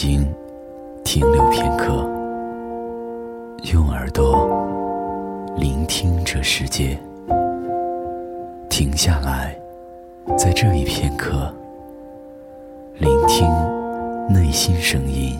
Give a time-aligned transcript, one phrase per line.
[0.00, 0.24] 睛
[1.02, 2.08] 停留片刻，
[3.72, 4.46] 用耳朵
[5.56, 6.96] 聆听这世界。
[8.70, 9.58] 停下来，
[10.36, 11.52] 在这一片刻，
[12.98, 13.48] 聆听
[14.28, 15.36] 内心声音。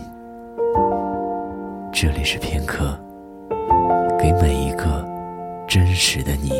[1.93, 2.98] 这里是片刻，
[4.18, 5.06] 给每一个
[5.68, 6.50] 真实的你。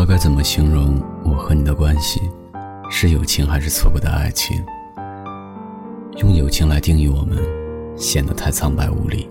[0.00, 2.22] 道该怎么形容我和你的关系，
[2.88, 4.64] 是友情还是错过的爱情？
[6.16, 7.36] 用友情来定义我们，
[7.98, 9.28] 显得太苍白无力；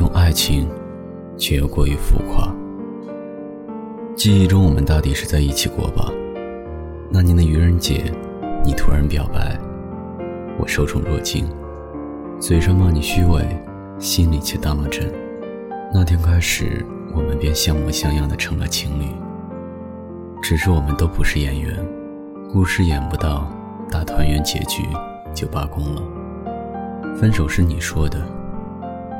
[0.00, 0.68] 用爱情，
[1.38, 2.52] 却又过于浮夸。
[4.16, 6.10] 记忆中，我们大抵是在一起过吧？
[7.08, 8.12] 那年的愚人节，
[8.64, 9.56] 你突然表白，
[10.58, 11.46] 我受宠若惊，
[12.40, 13.46] 嘴上骂你虚伪，
[14.00, 15.08] 心里却当了真。
[15.94, 16.84] 那天开始。
[17.14, 19.04] 我们便像模像样的成了情侣。
[20.42, 21.72] 只是我们都不是演员，
[22.52, 23.48] 故事演不到
[23.88, 24.82] 大团圆结局
[25.32, 26.02] 就罢工了。
[27.16, 28.26] 分手是你说的，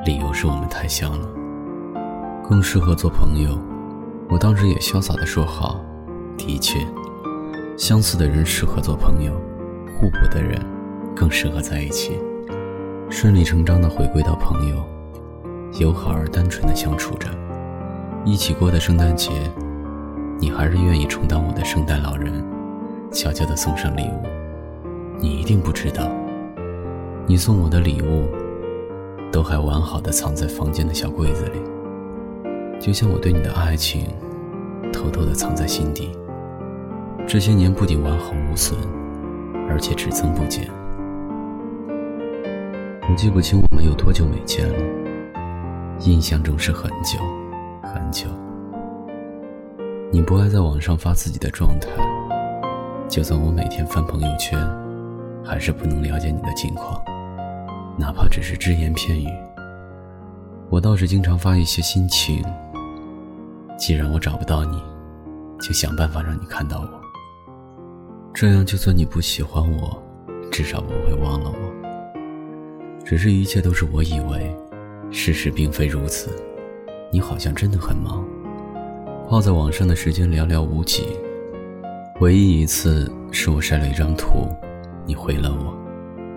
[0.05, 1.29] 理由是我们太像了，
[2.47, 3.57] 更适合做朋友。
[4.29, 5.81] 我当时也潇洒的说好，
[6.37, 6.85] 的确，
[7.79, 9.33] 相似的人适合做朋友，
[10.01, 10.61] 互补的人
[11.15, 12.19] 更适合在一起，
[13.09, 14.85] 顺理成章的回归到朋友，
[15.79, 17.29] 友好而单纯的相处着。
[18.25, 19.31] 一起过的圣诞节，
[20.43, 22.45] 你还是愿意充当我的圣诞老人，
[23.13, 24.27] 悄悄地送上礼物。
[25.21, 26.11] 你一定不知道，
[27.29, 28.27] 你送我的礼物，
[29.31, 31.61] 都还完好的藏在房间的小柜子里，
[32.81, 34.09] 就像我对你的爱情，
[34.93, 36.11] 偷偷的藏在心底。
[37.25, 38.77] 这些年不仅完好无损，
[39.71, 40.69] 而且只增不减。
[43.09, 44.75] 我记不清我们有多久没见了，
[46.01, 47.21] 印象中是很久。
[47.85, 48.27] 很久，
[50.15, 51.89] 你不爱在网上发自己的状态，
[53.09, 54.59] 就算我每天翻朋友圈，
[55.43, 57.03] 还是不能了解你的近况，
[57.99, 59.27] 哪怕只是只言片语。
[60.69, 62.45] 我倒是经常发一些心情。
[63.79, 64.83] 既然我找不到你，
[65.59, 66.89] 就想办法让你看到我。
[68.35, 70.03] 这样，就算你不喜欢我，
[70.51, 73.03] 至少不会忘了我。
[73.03, 74.55] 只是一切都是我以为，
[75.11, 76.29] 事实并非如此。
[77.11, 78.23] 你好像真的很忙，
[79.33, 81.07] 泡在网上的时间寥寥无几。
[82.21, 84.55] 唯一一次是我晒了一张图，
[85.07, 85.75] 你回了我，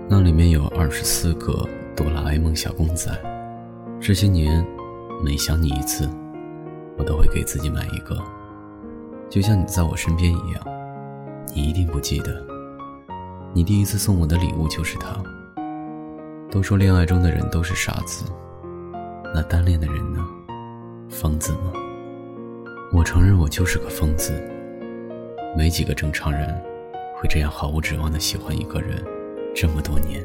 [0.07, 3.11] 那里面有二十四个哆啦 A 梦小公仔。
[3.99, 4.65] 这些年，
[5.21, 6.09] 每想你一次，
[6.97, 8.17] 我都会给自己买一个，
[9.29, 10.63] 就像你在我身边一样。
[11.53, 12.41] 你一定不记得，
[13.53, 15.21] 你第一次送我的礼物就是它。
[16.49, 18.23] 都说恋爱中的人都是傻子，
[19.33, 20.25] 那单恋的人呢？
[21.09, 21.73] 疯子吗？
[22.95, 24.41] 我承认我就是个疯子。
[25.53, 26.47] 没几个正常人
[27.17, 29.03] 会这样毫无指望的喜欢一个人
[29.53, 30.23] 这么多年。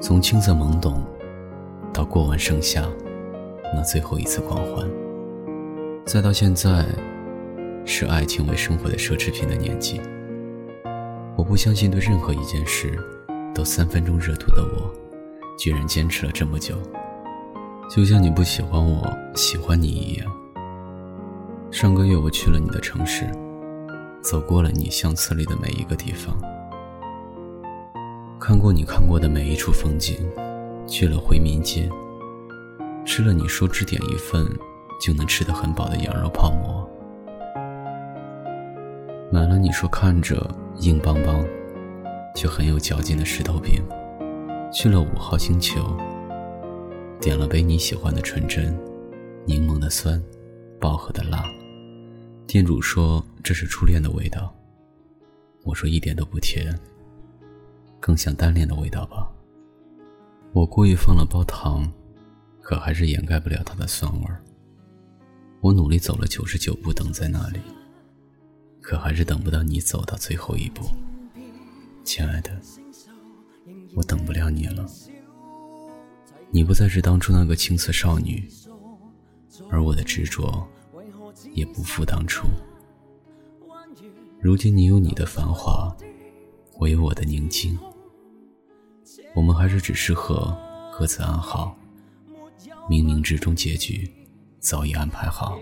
[0.00, 1.04] 从青涩懵懂
[1.92, 2.88] 到过完盛夏
[3.74, 4.88] 那最后一次狂欢，
[6.06, 6.86] 再到现在
[7.84, 10.00] 视爱情为生活的奢侈品的年纪，
[11.36, 12.98] 我不相信对任何一件事
[13.54, 14.90] 都三分钟热度的我，
[15.58, 16.76] 居然坚持了这么久。
[17.90, 20.41] 就像你不喜欢我喜欢你一样。
[21.82, 23.28] 上个月我去了你的城市，
[24.22, 26.32] 走过了你相册里的每一个地方，
[28.38, 30.16] 看过你看过的每一处风景，
[30.86, 31.90] 去了回民街，
[33.04, 34.46] 吃了你说只点一份
[35.04, 36.88] 就能吃得很饱的羊肉泡馍，
[39.32, 41.44] 买了你说看着硬邦邦
[42.36, 43.82] 却很有嚼劲的石头饼，
[44.72, 45.84] 去了五号星球。
[47.20, 48.72] 点了杯你喜欢的纯真，
[49.44, 50.22] 柠檬的酸，
[50.78, 51.42] 薄荷的辣。
[52.46, 54.54] 店主说这是初恋的味道，
[55.64, 56.78] 我说一点都不甜，
[57.98, 59.30] 更像单恋的味道吧。
[60.52, 61.90] 我故意放了包糖，
[62.60, 64.44] 可还是掩盖不了它的酸味儿。
[65.60, 67.60] 我努力走了九十九步等在那里，
[68.82, 70.84] 可还是等不到你走到最后一步。
[72.04, 72.60] 亲爱的，
[73.94, 74.84] 我等不了你了。
[76.50, 78.46] 你不再是当初那个青涩少女，
[79.70, 80.68] 而我的执着
[81.52, 82.46] 也不复当初。
[84.40, 85.94] 如今你有你的繁华，
[86.78, 87.78] 我有我的宁静，
[89.34, 90.56] 我们还是只适合
[90.98, 91.76] 各自安好。
[92.88, 94.10] 冥冥之中，结局
[94.58, 95.56] 早已安排好，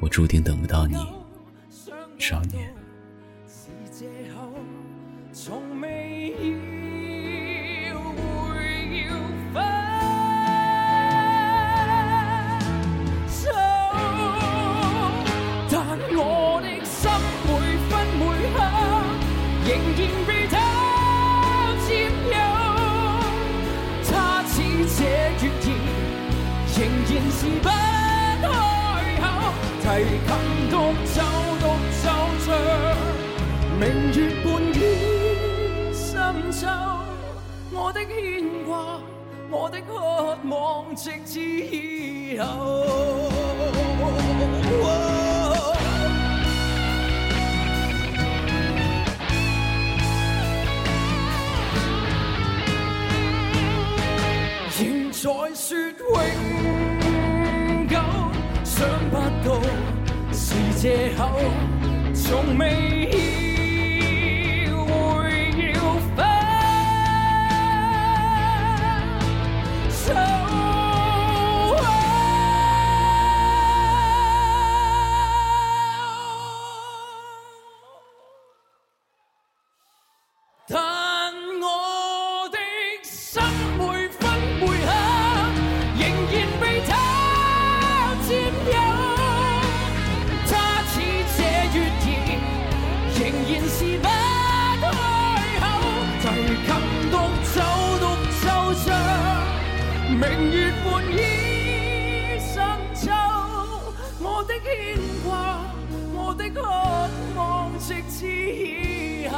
[0.00, 0.96] 我注定等不到你，
[2.18, 2.74] 少年。
[19.66, 20.54] 仍然被他
[21.86, 21.88] 佔
[22.30, 22.36] 有。
[24.06, 24.12] 他
[24.46, 24.52] 似
[24.96, 25.00] 這
[25.40, 25.66] 月兒，
[26.76, 26.78] 仍
[27.08, 28.46] 然是不開
[29.20, 29.24] 口，
[29.80, 29.84] 提
[30.26, 30.28] 琴
[30.70, 30.72] 獨
[31.14, 31.16] 奏
[31.62, 31.64] 獨
[32.02, 32.04] 奏
[32.44, 32.46] 着，
[33.80, 33.82] 明
[34.12, 34.76] 月半倚
[35.92, 36.02] 深
[36.52, 36.60] 秋。
[37.72, 38.12] 我的牽
[38.66, 38.70] 掛，
[39.50, 39.90] 我的渴
[40.48, 42.44] 望，直至以後。
[55.54, 57.96] 说永久，
[58.64, 59.16] 想不
[59.46, 59.62] 到
[60.32, 61.30] 是借口，
[62.12, 63.08] 从未
[100.26, 101.18] 明月半倚
[102.40, 102.56] 深
[102.94, 103.12] 秋，
[104.20, 105.60] 我的牵挂，
[106.14, 106.62] 我的渴
[107.36, 109.36] 望，直至以后。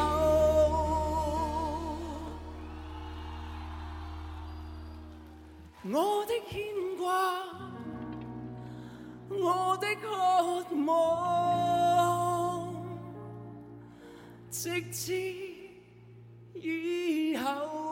[5.88, 6.62] 我的牵
[6.96, 7.04] 挂，
[9.28, 10.06] 我的渴
[10.86, 12.72] 望，
[14.50, 15.12] 直至
[16.54, 17.85] 以后